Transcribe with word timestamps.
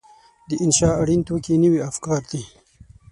د 0.49 0.51
انشأ 0.63 0.89
اړین 1.01 1.21
توکي 1.27 1.55
نوي 1.63 1.79
افکار 1.89 2.21
دي. 2.31 2.43